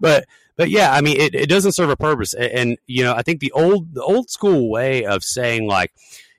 [0.00, 0.24] but
[0.60, 3.22] but yeah, I mean, it, it doesn't serve a purpose, and, and you know, I
[3.22, 5.90] think the old the old school way of saying like,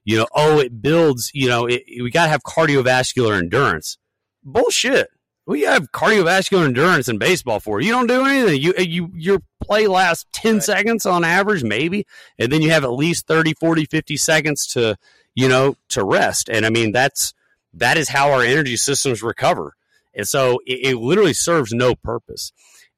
[0.05, 3.97] you know, oh, it builds, you know, it, we got to have cardiovascular endurance.
[4.43, 5.07] Bullshit.
[5.47, 8.61] We have cardiovascular endurance in baseball for you don't do anything.
[8.61, 10.63] You uh, you your play lasts 10 Right.
[10.63, 12.05] seconds on average maybe
[12.37, 14.97] and then you have at least 30 40 50 seconds to
[15.33, 17.33] you know to rest and i mean that's
[17.73, 19.73] that is how our energy systems recover
[20.13, 22.51] and so it, it literally serves no purpose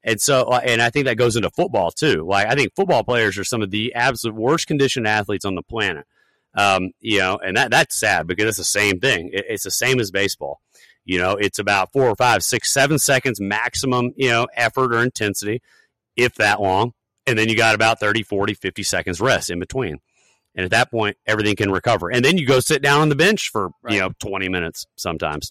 [0.04, 2.24] and so uh, and i think that goes into football too.
[2.28, 5.62] Like i think football players are some of the absolute worst conditioned athletes on the
[5.62, 6.06] planet.
[6.56, 9.30] Um, you know and that that's sad because it's the same thing.
[9.32, 10.60] It- it's the same as baseball.
[11.04, 15.02] You know it's about four or five six seven seconds maximum you know effort or
[15.02, 15.62] intensity
[16.16, 16.92] if that long.
[17.26, 19.98] And then you got about 30 40 50 seconds rest in between.
[20.54, 22.08] And at that point everything can recover.
[22.12, 23.94] And then you go sit down on the bench for Right.
[23.94, 25.50] you know 20 minutes sometimes.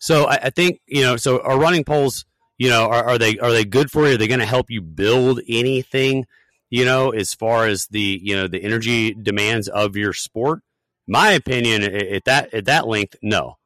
[0.00, 2.24] So I, I think you know so our running poles
[2.62, 4.70] you know are, are they are they good for you are they going to help
[4.70, 6.26] you build anything
[6.70, 10.60] you know as far as the you know the energy demands of your sport
[11.06, 13.56] my opinion at at that at that length no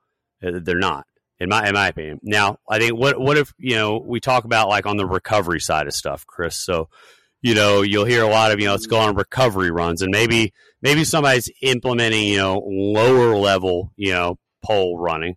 [0.44, 1.04] Uh, they're not
[1.38, 2.20] in my in my opinion.
[2.22, 5.60] Now, I think what what if you know we talk about like on the recovery
[5.60, 6.56] side of stuff, Chris.
[6.56, 6.88] So,
[7.42, 10.10] you know, you'll hear a lot of you know let's go on recovery runs, and
[10.10, 15.36] maybe maybe somebody's implementing you know lower level you know pole running,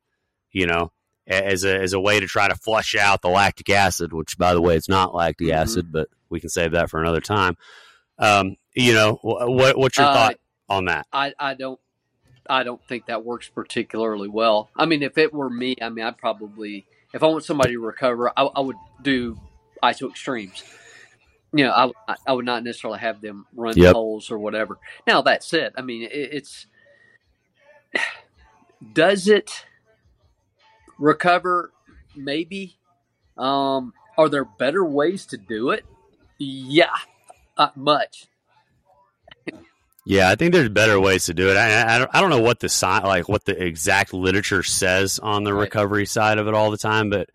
[0.51, 0.91] you know,
[1.29, 4.53] as a as a way to try to flush out the lactic acid, which by
[4.53, 5.53] the way, it's not lactic Mhm.
[5.53, 7.55] acid, but we can save that for another time.
[8.17, 10.35] Um, you know, what what's your Uh, thought
[10.67, 11.07] on that?
[11.13, 11.79] I, I don't
[12.49, 14.69] I don't think that works particularly well.
[14.75, 17.79] I mean, if it were me, I mean, I'd probably if I want somebody to
[17.79, 19.39] recover, I, I would do
[19.83, 20.63] ISO extremes.
[21.53, 23.93] You know, I, I- I would not necessarily have them run Yep.
[23.93, 24.77] poles or whatever.
[25.07, 26.67] Now that said, I mean, it, it's
[28.93, 29.65] does it
[30.99, 31.71] recover?
[32.15, 32.77] Maybe.
[33.37, 35.85] Um, Are there better ways to do it?
[36.37, 36.89] Yeah,
[37.57, 38.27] uh, much.
[40.05, 41.57] Yeah, I think there's better ways to do it.
[41.57, 45.19] I, I, don't, I don't know what the sign, like what the exact literature says
[45.19, 45.61] on the Right.
[45.63, 47.29] recovery side of it all the time, but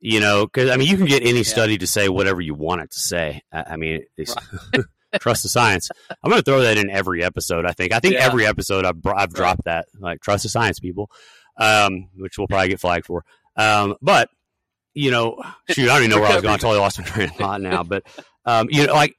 [0.00, 1.42] you know, because I mean, you can get any Yeah.
[1.44, 3.42] study to say whatever you want it to say.
[3.52, 4.34] I, I mean, it's,
[5.20, 5.88] trust the science.
[6.22, 7.64] I'm going to throw that in every episode.
[7.64, 7.92] I think.
[7.92, 8.26] I think Yeah.
[8.26, 11.10] every episode I've, I've dropped that, like trust the science, people,
[11.56, 13.24] um, which we'll probably get flagged for.
[13.56, 14.28] Um, but
[14.94, 16.54] you know, shoot, I don't even know where I was going.
[16.54, 17.82] I totally lost my train of thought now.
[17.82, 18.04] But
[18.44, 19.16] um, you know, like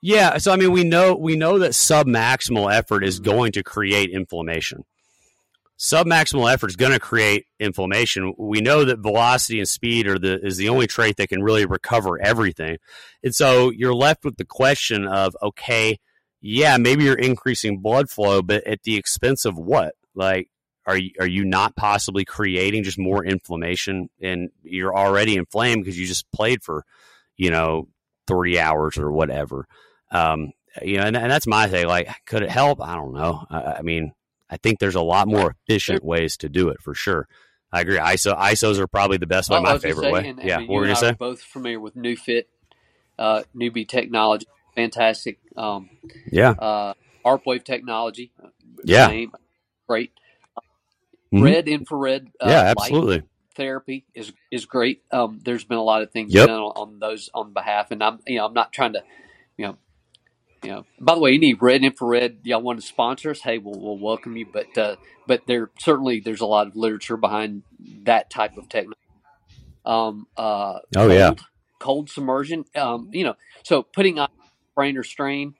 [0.00, 0.38] yeah.
[0.38, 4.84] So I mean, we know we know that submaximal effort is going to create inflammation.
[5.78, 8.34] Submaximal effort is going to create inflammation.
[8.36, 11.66] We know that velocity and speed are the is the only trait that can really
[11.66, 12.78] recover everything.
[13.22, 16.00] And so you're left with the question of okay,
[16.40, 19.94] yeah, maybe you're increasing blood flow, but at the expense of what?
[20.14, 20.48] Like
[20.88, 25.98] are you, are you not possibly creating just more inflammation and you're already inflamed because
[25.98, 26.84] you just played for,
[27.36, 27.88] you know,
[28.26, 29.66] 30 hours or whatever.
[30.10, 31.86] Um, you know, and, and that's my thing.
[31.86, 32.80] Like, could it help?
[32.80, 33.44] I don't know.
[33.50, 34.12] I, I mean,
[34.50, 37.28] I think there's a lot more efficient ways to do it for sure.
[37.70, 37.98] I agree.
[37.98, 39.58] ISO ISOs are probably the best way.
[39.58, 40.28] Well, I My favorite say, way.
[40.28, 40.58] and, I yeah.
[40.58, 42.44] mean, what were you gonna say both familiar with NeuFit,
[43.18, 45.38] uh, Neubie technology, fantastic.
[45.56, 45.90] Um,
[46.30, 46.50] Yeah.
[46.52, 48.48] uh, ARP wave technology, uh,
[48.84, 49.08] Yeah.
[49.08, 49.32] same,
[49.86, 50.12] great.
[51.32, 51.42] Mhm.
[51.42, 52.74] Red infrared, uh, yeah.
[52.76, 53.22] light Absolutely.
[53.54, 55.02] therapy is is great.
[55.12, 56.46] Um, there's been a lot of things Yep.
[56.46, 59.04] done on, on those on behalf, and I'm you know I'm not trying to,
[59.58, 59.76] you know,
[60.62, 60.86] you know.
[61.00, 63.40] By the way, any red infrared y'all want to sponsor us?
[63.42, 64.46] Hey, we'll, we'll welcome you.
[64.52, 67.64] But uh, but there certainly there's a lot of literature behind
[68.04, 68.96] that type of technology.
[69.84, 71.28] Um, uh, Oh, yeah.
[71.28, 71.40] cold,
[71.80, 72.64] cold submersion.
[72.76, 74.28] Um, you know, so putting on
[74.74, 75.54] sprain or strain.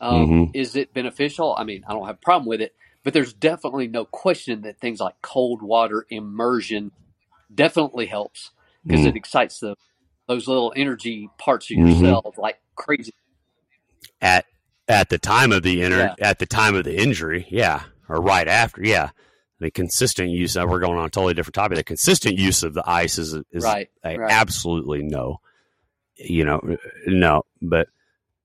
[0.00, 0.50] Um, Mhm.
[0.54, 1.54] Is it beneficial?
[1.58, 2.74] I mean, I don't have a problem with it,
[3.04, 6.90] but there's definitely no question that things like cold water immersion
[7.54, 8.50] definitely helps
[8.86, 9.10] because Mm.
[9.10, 9.76] it excites the
[10.26, 12.38] those little energy parts of your Mhm.
[12.38, 13.12] like crazy.
[14.20, 14.46] At
[14.88, 16.14] at the time of the inner Yeah.
[16.20, 19.10] at the time of the injury, yeah, or right after, yeah.
[19.60, 20.56] The consistent use.
[20.56, 21.76] Of, we're going on a totally different topic.
[21.76, 24.30] The consistent use of the ice is is Right, a right.
[24.30, 25.40] absolutely no.
[26.16, 27.88] You know, no, but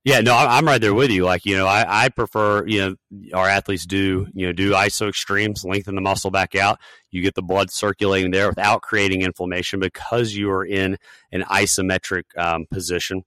[0.06, 1.26] yeah, no, I'm right there with you.
[1.26, 5.10] Like, you know, I, I prefer, you know, our athletes do, you know, do iso
[5.10, 6.80] extremes, lengthen the muscle back out.
[7.12, 10.98] You get the blood circulating there without creating inflammation because you are in
[11.34, 13.24] an isometric um, position.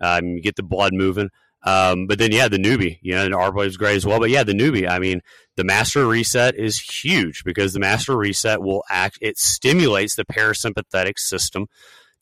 [0.00, 1.30] Um, you get the blood moving.
[1.62, 4.18] Um, but then, yeah, the Neubie, you know, and our is great as well.
[4.18, 5.20] But yeah, the Neubie, I mean,
[5.56, 11.18] the master reset is huge because the master reset will act, it stimulates the parasympathetic
[11.18, 11.66] system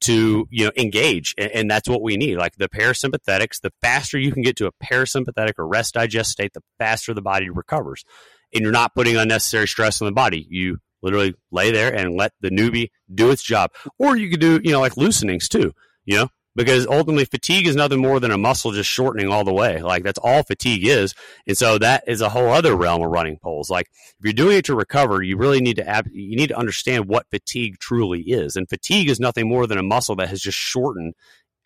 [0.04, 2.36] to you know engage and, and that's what we need.
[2.36, 6.52] Like the parasympathetics the faster you can get to a parasympathetic or rest digest state
[6.54, 8.04] the faster the body recovers.
[8.52, 10.46] And you're not putting unnecessary stress on the body.
[10.48, 13.70] You literally lay there and let the Neubie do its job.
[13.98, 15.72] Or you could do you know like loosenings too
[16.04, 19.52] you know because ultimately fatigue is nothing more than a muscle just shortening all the
[19.52, 21.14] way like that's all fatigue is
[21.46, 23.88] and so that is a whole other realm of running poles like
[24.24, 27.08] if you're doing it to recover, you really need to ab- you need to understand
[27.08, 28.56] what fatigue truly is.
[28.56, 31.14] And fatigue is nothing more than a muscle that has just shortened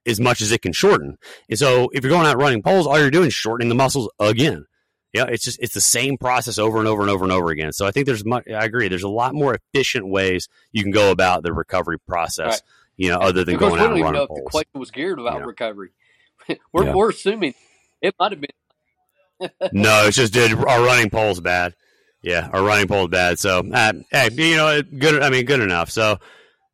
[0.06, 1.18] as much as it can shorten.
[1.48, 4.10] And so if you're going out running poles, all you're doing is shortening the muscles
[4.18, 4.64] again.
[5.12, 7.72] Yeah, it's just it's the same process over and over and over and over again.
[7.72, 8.48] So I think there's much.
[8.48, 8.88] I agree.
[8.88, 12.54] There's a lot more efficient ways you can go about the recovery process.
[12.54, 12.60] Right.
[12.98, 14.50] You know, other than Because going we out don't and even running know if the
[14.50, 15.44] question was geared about Yeah.
[15.46, 15.90] recovery.
[16.72, 16.94] we're Yeah.
[16.94, 17.54] we're assuming
[18.02, 19.50] it might have been.
[19.72, 21.74] no, it's just dude, our running pole's bad.
[22.22, 23.38] Yeah, our running pole's bad.
[23.38, 25.22] So, uh, hey, you know, good.
[25.22, 25.90] I mean, good enough.
[25.90, 26.18] So,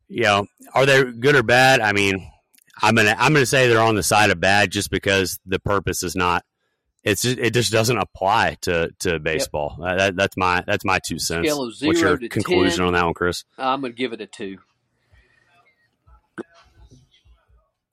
[0.07, 1.79] you know, are they good or bad?
[1.81, 2.27] I mean,
[2.81, 6.01] I'm gonna I'm gonna say they're on the side of bad just because the purpose
[6.01, 6.43] is not.
[7.03, 9.77] It's just, it just doesn't apply to to baseball.
[9.79, 11.47] Uh, that, that's my that's my two cents.
[11.53, 12.87] What's your conclusion 10.
[12.87, 13.43] on that one, Chris?
[13.59, 14.57] I'm going to give it a two.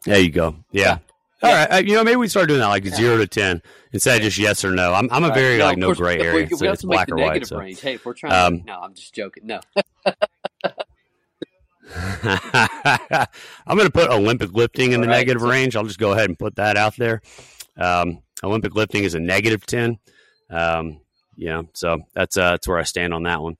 [0.04, 0.56] There you go.
[0.70, 0.82] Yeah.
[0.82, 0.98] Yeah.
[1.48, 1.66] All right.
[1.72, 4.38] Uh, you know, maybe we start doing that like zero to ten instead of just
[4.38, 4.94] yes or no.
[4.94, 6.34] I'm I'm a very Now, like no gray area.
[6.34, 7.46] We, It's, we it's black or white.
[7.46, 7.58] So.
[7.58, 7.80] range.
[7.80, 9.46] Hey, if we're trying, Um, to, no, I'm just joking.
[9.46, 9.60] No,
[12.24, 15.76] I'm going to put Olympic lifting in the right, negative so- range.
[15.76, 17.20] I'll just go ahead and put that out there.
[17.76, 19.98] Um, Olympic lifting is a negative 10.
[20.50, 21.00] Um,
[21.36, 23.56] yeah, so that's uh, that's where I stand on that one.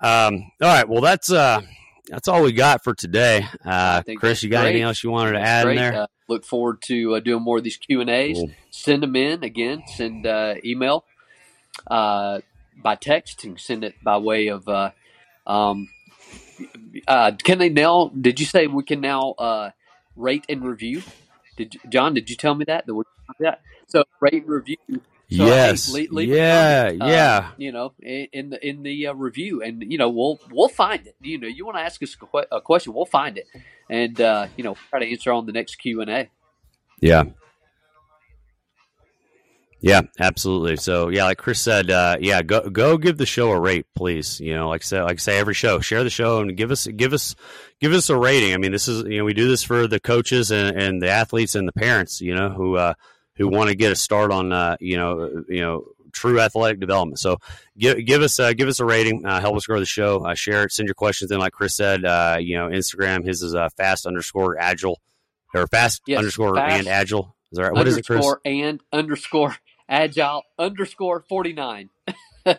[0.00, 1.60] Um, all right, well that's uh,
[2.12, 3.46] that's all we got for today.
[3.64, 4.70] Uh, Chris, you got great.
[4.70, 5.78] anything else you wanted to That's add great.
[5.78, 6.02] in there?
[6.02, 8.36] Uh, look forward to uh, doing more of these Q and A's.
[8.36, 8.50] Cool.
[8.70, 9.82] Send them in again.
[9.86, 11.06] Send uh, email
[11.86, 12.40] uh,
[12.76, 14.68] by text and send it by way of.
[14.68, 14.90] Uh,
[15.46, 15.88] um,
[17.08, 18.08] uh, can they now?
[18.08, 19.70] Did you say we can now uh,
[20.14, 21.02] rate and review?
[21.56, 22.12] Did you, John?
[22.12, 22.84] Did you tell me that?
[23.40, 23.62] That.
[23.86, 24.76] So rate and review.
[25.32, 25.86] So, yes.
[25.86, 26.84] hey, leave, leave yeah.
[26.84, 27.50] comment, uh, yeah.
[27.56, 31.06] you know, in in the in the uh, review, and you know, we'll we'll find
[31.06, 31.16] it.
[31.20, 33.46] You know, you want to ask us a que- a question, we'll find it,
[33.88, 36.28] and uh, you know, try to answer on the next Q and A.
[37.00, 37.24] Yeah.
[39.82, 40.76] Yeah, absolutely.
[40.76, 44.38] So yeah, like Chris said, uh, yeah, go go give the show a rate, please.
[44.38, 46.86] You know, like I say, like say every show, share the show and give us
[46.86, 47.34] give us
[47.80, 48.54] give us a rating.
[48.54, 51.08] I mean, this is you know we do this for the coaches and, and the
[51.08, 52.94] athletes and the parents, you know, who uh,
[53.42, 57.18] who want to get a start on uh, you know you know true athletic development.
[57.18, 57.38] So
[57.76, 60.34] give give us uh, give us a rating, uh, help us grow the show, uh,
[60.34, 61.38] share it, send your questions in.
[61.38, 65.00] Like Chris said, uh, you know, Instagram his is uh, fast underscore agile
[65.54, 67.34] or fast Yes, underscore fast and agile.
[67.50, 67.72] Is that right?
[67.72, 68.24] What is it, Chris?
[68.44, 69.56] and underscore
[69.88, 71.90] agile underscore forty nine.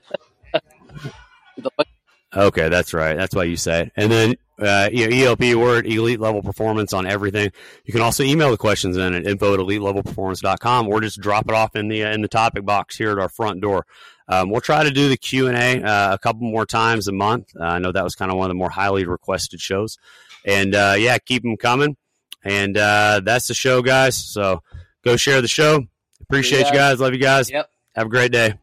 [2.36, 3.16] Okay, that's right.
[3.16, 3.92] That's why you say it.
[3.96, 7.52] And then, uh, you know, ELP word, elite level performance on everything.
[7.86, 11.54] You can also email the questions in at info at elitelevelperformance.com or just drop it
[11.54, 13.86] off in the, uh, in the topic box here at our front door.
[14.28, 17.12] Um, we'll try to do the Q and A, uh, a couple more times a
[17.12, 17.52] month.
[17.60, 19.98] Uh, I know that was kind of one of the more highly requested shows
[20.46, 21.98] and, uh, yeah, keep them coming.
[22.44, 24.18] And, uh, that's the show guys.
[24.18, 24.64] So
[25.04, 25.86] go share the show.
[26.22, 26.94] Appreciate you guys.
[26.94, 27.00] guys.
[27.00, 27.52] Love you guys.
[27.52, 27.70] Yep.
[27.96, 28.56] Have a great day.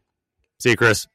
[0.59, 1.07] See you, Chris.